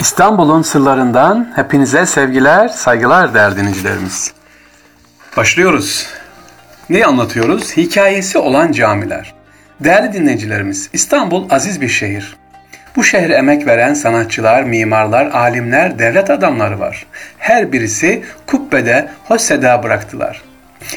[0.00, 4.32] İstanbul'un sırlarından hepinize sevgiler, saygılar değerli dinleyicilerimiz.
[5.36, 6.06] Başlıyoruz.
[6.90, 7.76] Ne anlatıyoruz?
[7.76, 9.34] Hikayesi olan camiler.
[9.80, 12.36] Değerli dinleyicilerimiz, İstanbul aziz bir şehir.
[12.96, 17.06] Bu şehre emek veren sanatçılar, mimarlar, alimler, devlet adamları var.
[17.38, 20.42] Her birisi kubbede hoş seda bıraktılar.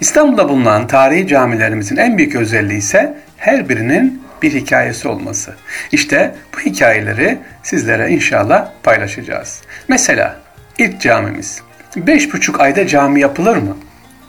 [0.00, 5.54] İstanbul'da bulunan tarihi camilerimizin en büyük özelliği ise her birinin bir hikayesi olması.
[5.92, 9.60] İşte bu hikayeleri sizlere inşallah paylaşacağız.
[9.88, 10.36] Mesela
[10.78, 11.62] ilk camimiz.
[11.96, 13.76] Beş buçuk ayda cami yapılır mı?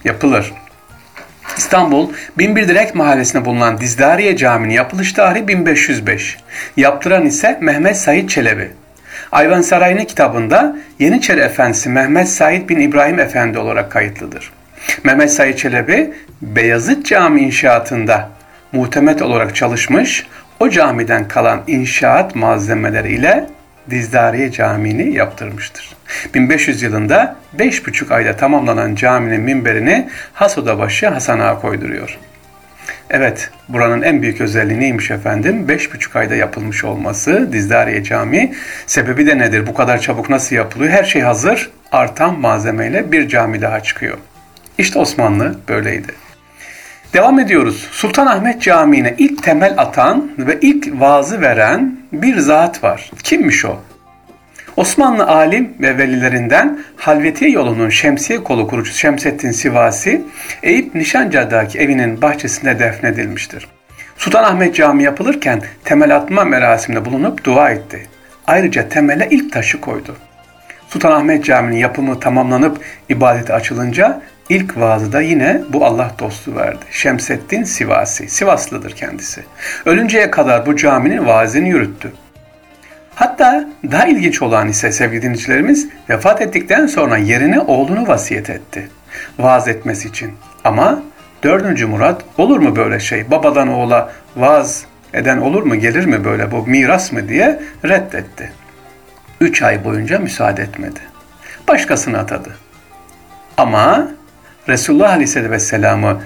[0.04, 0.54] Yapılır.
[1.58, 6.38] İstanbul Binbir Direk Mahallesi'nde bulunan Dizdariye Camii'nin yapılış tarihi 1505.
[6.78, 8.72] Yaptıran ise Mehmet Said Çelebi.
[9.32, 14.52] Ayvansaray'ın kitabında Yeniçeri Efendisi Mehmet Said bin İbrahim Efendi olarak kayıtlıdır.
[15.04, 18.30] Mehmet Said Çelebi Beyazıt Cami inşaatında
[18.72, 20.28] muhtemet olarak çalışmış,
[20.60, 23.48] o camiden kalan inşaat malzemeleri ile
[23.90, 25.96] Dizdariye Camii'ni yaptırmıştır.
[26.34, 32.18] 1500 yılında 5,5 ayda tamamlanan caminin minberini Hasodabaşı Hasan Ağa koyduruyor.
[33.10, 35.66] Evet, buranın en büyük özelliği neymiş efendim?
[35.70, 38.54] 5,5 ayda yapılmış olması Dizdariye Camii.
[38.86, 39.68] Sebebi de nedir?
[39.68, 40.92] Bu kadar çabuk nasıl yapılıyor?
[40.92, 44.18] Her şey hazır, artan malzemeyle bir cami daha çıkıyor.
[44.78, 46.31] İşte Osmanlı böyleydi.
[47.14, 47.88] Devam ediyoruz.
[47.92, 53.12] Sultanahmet Camii'ne ilk temel atan ve ilk vaazı veren bir zat var.
[53.24, 53.80] Kimmiş o?
[54.78, 60.22] Osmanlı alim ve velilerinden Halvetiye yolunun Şemsiye kolu kurucusu Şemsettin Sivasi,
[60.64, 63.68] Eyüp Nişancı'daki evinin bahçesinde defnedilmiştir.
[64.18, 68.08] Sultanahmet Camii yapılırken temel atma merasiminde bulunup dua etti.
[68.48, 70.16] Ayrıca temele ilk taşı koydu.
[70.88, 76.86] Sultanahmet Camii'nin yapımı tamamlanıp ibadete açılınca İlk vaazı da yine bu Allah dostu verdi.
[76.92, 78.30] Şemseddin Sivasi.
[78.30, 79.44] Sivaslıdır kendisi.
[79.86, 82.12] Ölünceye kadar bu caminin vaazını yürüttü.
[83.16, 88.90] Hatta daha ilginç olan ise sevgili dinleyicilerimiz vefat ettikten sonra yerine oğlunu vasiyet etti.
[89.40, 90.34] Vaaz etmesi için.
[90.64, 91.04] Ama
[91.44, 91.88] 4.
[91.88, 93.32] Murat olur mu böyle şey?
[93.32, 95.76] Babadan oğula vaaz eden olur mu?
[95.76, 98.52] Gelir mi böyle bu miras mı diye reddetti.
[99.42, 101.00] Üç ay boyunca müsaade etmedi.
[101.68, 102.50] Başkasını atadı.
[103.58, 104.08] Ama
[104.72, 106.22] Resulullah Aleyhisselatü Vesselam'ı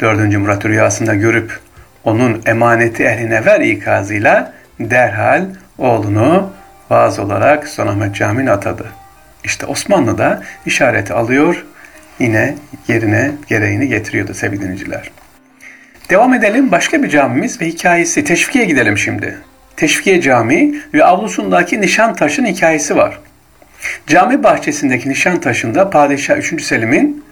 [0.00, 0.36] 4.
[0.38, 1.60] Murat rüyasında görüp
[2.04, 5.44] onun emaneti ehline ver ikazıyla derhal
[5.78, 6.50] oğlunu
[6.90, 8.86] vaaz olarak Sultanahmet Camii'ne atadı.
[9.44, 11.64] İşte Osmanlı da işareti alıyor,
[12.18, 12.54] yine
[12.88, 15.10] yerine gereğini getiriyordu sevgili dinleyiciler.
[16.10, 18.24] Devam edelim başka bir camimiz ve hikayesi.
[18.24, 19.38] Teşvikiye gidelim şimdi.
[19.76, 23.20] Teşvikiye Camii ve avlusundaki nişan taşın hikayesi var.
[24.06, 26.62] Cami bahçesindeki nişan taşında Padişah 3.
[26.62, 27.25] Selim'in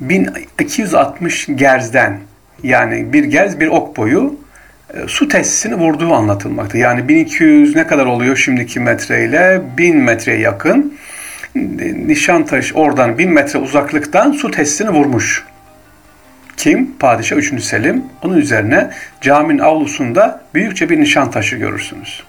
[0.00, 2.18] 1260 gerzden
[2.62, 4.36] yani bir gerz bir ok boyu
[4.94, 6.78] e, su tesisini vurduğu anlatılmakta.
[6.78, 9.62] Yani 1200 ne kadar oluyor şimdiki metreyle?
[9.78, 10.98] 1000 metreye yakın.
[12.06, 15.44] Nişantaş oradan 1000 metre uzaklıktan su tesisini vurmuş.
[16.56, 16.98] Kim?
[16.98, 17.62] Padişah 3.
[17.64, 18.04] Selim.
[18.22, 22.22] Onun üzerine caminin avlusunda büyükçe bir nişan taşı görürsünüz.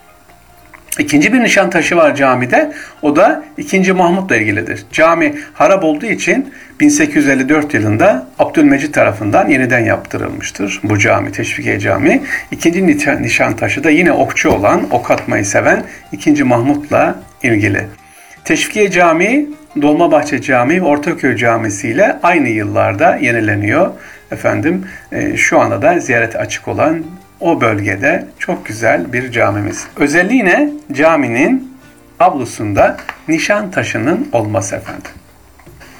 [0.99, 2.71] İkinci bir nişan taşı var camide.
[3.01, 3.93] O da 2.
[3.93, 4.85] Mahmut'la ilgilidir.
[4.91, 10.79] Cami harap olduğu için 1854 yılında Abdülmecit tarafından yeniden yaptırılmıştır.
[10.83, 12.21] Bu cami, Teşvikiye Cami.
[12.51, 12.88] İkinci
[13.21, 16.43] nişan taşı da yine okçu olan, ok atmayı seven 2.
[16.43, 17.85] Mahmut'la ilgili.
[18.45, 19.49] Teşvikiye Camii,
[19.81, 23.91] Dolmabahçe Camii Ortaköy Camisi ile aynı yıllarda yenileniyor.
[24.31, 27.03] Efendim e, şu anda da ziyarete açık olan
[27.39, 29.88] o bölgede çok güzel bir camimiz.
[29.95, 30.69] Özelliği ne?
[30.91, 31.77] Caminin
[32.19, 35.11] avlusunda nişan taşının olması efendim.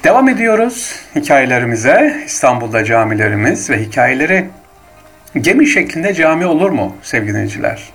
[0.04, 2.22] Devam ediyoruz hikayelerimize.
[2.26, 4.46] İstanbul'da camilerimiz ve hikayeleri.
[5.40, 7.88] Gemi şeklinde cami olur mu sevgili dinleyiciler?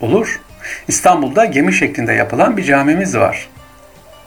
[0.00, 0.40] Olur.
[0.88, 3.48] İstanbul'da gemi şeklinde yapılan bir camimiz var.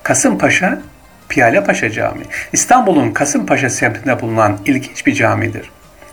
[0.03, 0.82] Kasımpaşa
[1.30, 2.26] Piyale Paşa Camii.
[2.53, 5.70] İstanbul'un Kasımpaşa semtinde bulunan ilginç bir camidir.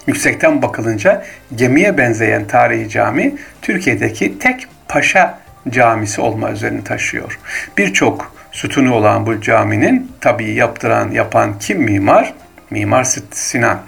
[0.08, 1.24] Yüksekten bakılınca
[1.56, 5.38] gemiye benzeyen tarihi cami Türkiye'deki tek paşa
[5.68, 7.38] camisi olma özelliğini taşıyor.
[7.78, 12.34] Birçok sütunu olan bu caminin tabii yaptıran, yapan kim mimar?
[12.70, 13.80] Mimar Sinan.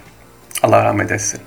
[0.62, 1.40] Allah rahmet etsin.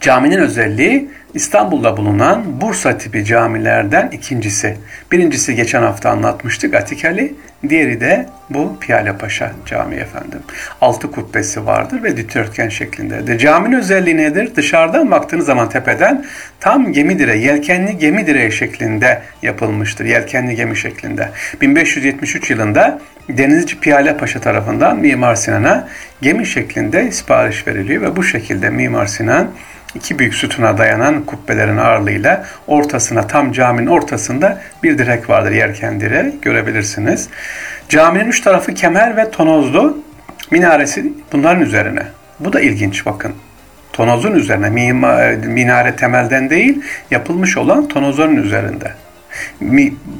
[0.00, 4.76] Caminin özelliği İstanbul'da bulunan Bursa tipi camilerden ikincisi.
[5.12, 7.34] Birincisi geçen hafta anlatmıştık Atikali.
[7.68, 10.38] Diğeri de bu Piyale Paşa Camii efendim.
[10.80, 13.26] Altı kubbesi vardır ve dikdörtgen şeklinde.
[13.26, 14.56] De caminin özelliği nedir?
[14.56, 16.24] Dışarıdan baktığınız zaman tepeden
[16.60, 20.04] tam gemi direği, yelkenli gemi direği şeklinde yapılmıştır.
[20.04, 21.28] Yelkenli gemi şeklinde.
[21.60, 25.88] 1573 yılında Denizci Piyale Paşa tarafından Mimar Sinan'a
[26.22, 29.50] gemi şeklinde sipariş veriliyor ve bu şekilde Mimar Sinan
[29.94, 36.34] iki büyük sütuna dayanan kubbelerin ağırlığıyla ortasına tam caminin ortasında bir direk vardır yerken direği
[36.42, 37.28] görebilirsiniz.
[37.88, 39.98] Caminin üç tarafı kemer ve tonozlu
[40.50, 42.02] minaresi bunların üzerine.
[42.40, 43.32] Bu da ilginç bakın.
[43.92, 44.70] Tonozun üzerine
[45.46, 48.92] minare temelden değil yapılmış olan tonozların üzerinde.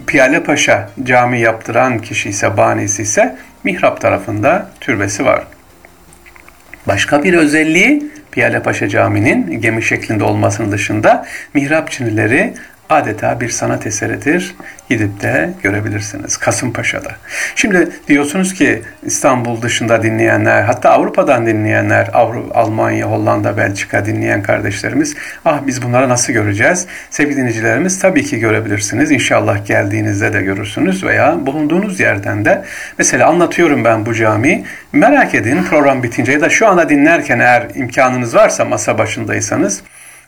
[0.06, 5.44] Piyale Paşa cami yaptıran kişi ise banisi ise mihrap tarafında türbesi var.
[6.86, 12.54] Başka bir özelliği Piyale Paşa Camii'nin gemi şeklinde olmasının dışında mihrap çinileri
[12.94, 14.54] adeta bir sanat eseridir.
[14.88, 17.10] Gidip de görebilirsiniz Kasımpaşa'da.
[17.54, 25.14] Şimdi diyorsunuz ki İstanbul dışında dinleyenler, hatta Avrupa'dan dinleyenler, Avrupa, Almanya, Hollanda, Belçika dinleyen kardeşlerimiz,
[25.44, 26.86] ah biz bunları nasıl göreceğiz?
[27.10, 29.10] Sevgili dinleyicilerimiz tabii ki görebilirsiniz.
[29.10, 32.64] İnşallah geldiğinizde de görürsünüz veya bulunduğunuz yerden de.
[32.98, 34.64] Mesela anlatıyorum ben bu cami.
[34.92, 39.82] Merak edin program bitince ya da şu anda dinlerken eğer imkanınız varsa masa başındaysanız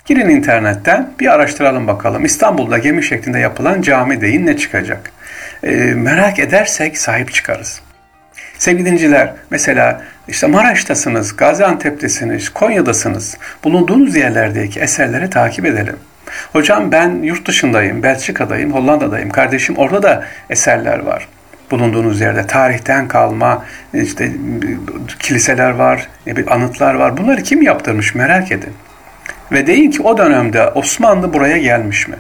[0.06, 2.25] Girin internetten bir araştıralım bakalım.
[2.25, 5.11] İstanbul'da gemi şeklinde yapılan cami deyin ne çıkacak?
[5.62, 7.81] E, merak edersek sahip çıkarız.
[8.58, 13.37] Sevgili dinciler, mesela işte Maraş'tasınız, Gaziantep'tesiniz, Konya'dasınız.
[13.64, 15.97] Bulunduğunuz yerlerdeki eserleri takip edelim.
[16.53, 19.31] Hocam ben yurt dışındayım, Belçika'dayım, Hollanda'dayım.
[19.31, 21.29] Kardeşim orada da eserler var.
[21.70, 23.64] Bulunduğunuz yerde tarihten kalma
[23.94, 24.32] işte
[25.19, 26.08] kiliseler var,
[26.47, 27.17] anıtlar var.
[27.17, 28.73] Bunları kim yaptırmış merak edin.
[29.52, 32.16] Ve deyin ki o dönemde Osmanlı buraya gelmiş mi?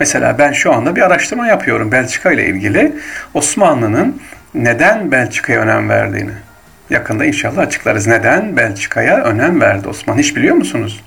[0.00, 2.92] Mesela ben şu anda bir araştırma yapıyorum Belçika ile ilgili.
[3.34, 4.22] Osmanlı'nın
[4.54, 6.30] neden Belçika'ya önem verdiğini.
[6.90, 8.06] Yakında inşallah açıklarız.
[8.06, 10.20] Neden Belçika'ya önem verdi Osmanlı?
[10.20, 11.04] Hiç biliyor musunuz?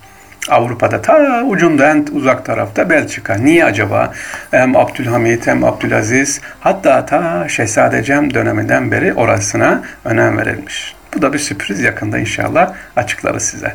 [0.48, 3.34] Avrupa'da ta ucunda en uzak tarafta Belçika.
[3.34, 4.12] Niye acaba?
[4.50, 10.94] Hem Abdülhamit hem Abdülaziz hatta ta Şehzade Cem döneminden beri orasına önem verilmiş.
[11.14, 13.74] Bu da bir sürpriz yakında inşallah açıklarız size.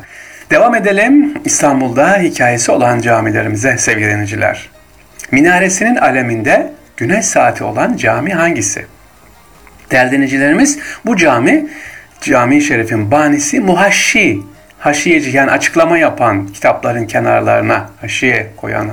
[0.50, 4.68] Devam edelim İstanbul'da hikayesi olan camilerimize sevgili dinleyiciler.
[5.30, 8.86] Minaresinin aleminde güneş saati olan cami hangisi?
[9.90, 10.30] Değerli
[11.06, 11.66] bu cami
[12.20, 14.40] Cami-i Şerif'in banisi Muhaşşi
[14.78, 18.90] haşiyeci yani açıklama yapan kitapların kenarlarına haşiye koyan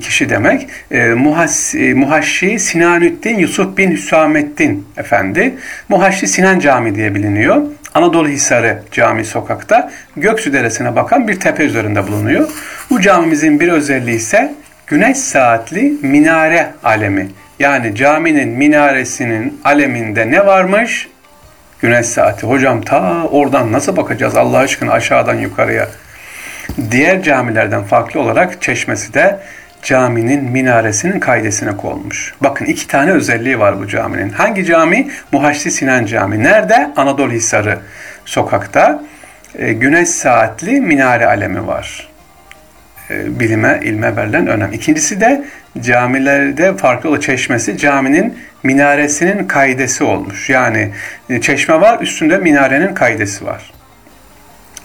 [0.00, 0.68] kişi demek.
[0.90, 5.54] E, Muhas, e, Muhaşşi Sinanüddin Yusuf bin Hüsamettin Efendi.
[5.88, 7.62] Muhaşşi Sinan Cami diye biliniyor.
[7.98, 12.48] Anadolu Hisarı Cami sokakta Göksu Deresi'ne bakan bir tepe üzerinde bulunuyor.
[12.90, 14.54] Bu camimizin bir özelliği ise
[14.86, 17.28] güneş saatli minare alemi.
[17.58, 21.08] Yani caminin minaresinin aleminde ne varmış?
[21.80, 22.46] Güneş saati.
[22.46, 25.88] Hocam ta oradan nasıl bakacağız Allah aşkına aşağıdan yukarıya?
[26.90, 29.40] Diğer camilerden farklı olarak çeşmesi de
[29.82, 32.34] caminin minaresinin kaydesine konmuş.
[32.40, 34.30] Bakın iki tane özelliği var bu caminin.
[34.30, 35.08] Hangi cami?
[35.32, 36.42] Muhaçlı Sinan Cami.
[36.42, 36.90] Nerede?
[36.96, 37.78] Anadolu Hisarı
[38.24, 39.02] sokakta.
[39.54, 42.08] E, güneş saatli minare alemi var.
[43.10, 44.72] E, bilime, ilme verilen önem.
[44.72, 45.44] İkincisi de
[45.80, 50.50] camilerde farklı çeşmesi caminin minaresinin kaydesi olmuş.
[50.50, 50.90] Yani
[51.30, 53.70] e, çeşme var, üstünde minarenin kaydesi var.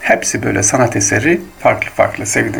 [0.00, 2.58] Hepsi böyle sanat eseri farklı farklı sevgili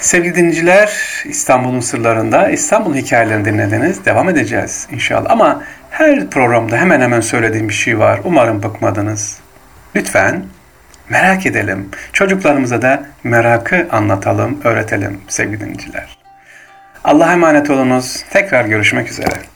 [0.00, 4.04] Sevgili dinleyiciler, İstanbul'un sırlarında İstanbul hikayelerini dinlediniz.
[4.04, 5.30] Devam edeceğiz inşallah.
[5.30, 8.20] Ama her programda hemen hemen söylediğim bir şey var.
[8.24, 9.38] Umarım bıkmadınız.
[9.96, 10.44] Lütfen
[11.08, 11.88] merak edelim.
[12.12, 16.18] Çocuklarımıza da merakı anlatalım, öğretelim sevgili dinleyiciler.
[17.04, 18.24] Allah'a emanet olunuz.
[18.30, 19.51] Tekrar görüşmek üzere.